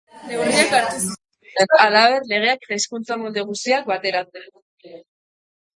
[0.27, 4.67] Neurriak hartu zituen, halaber, legeak eta hizkuntza-molde guztiak bateratzeko.